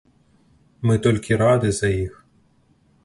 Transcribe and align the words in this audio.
Мы 0.87 0.95
толькі 1.07 1.39
рады 1.43 1.69
за 1.81 1.89
іх. 2.03 2.13